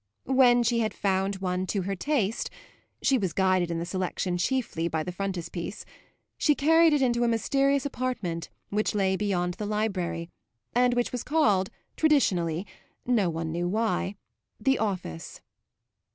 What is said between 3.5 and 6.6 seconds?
in the selection chiefly by the frontispiece she